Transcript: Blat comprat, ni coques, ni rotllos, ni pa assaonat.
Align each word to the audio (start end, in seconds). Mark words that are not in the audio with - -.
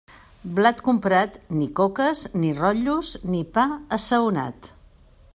Blat 0.59 0.79
comprat, 0.87 1.35
ni 1.57 1.67
coques, 1.79 2.23
ni 2.43 2.49
rotllos, 2.61 3.11
ni 3.35 3.43
pa 3.59 3.67
assaonat. 3.99 4.71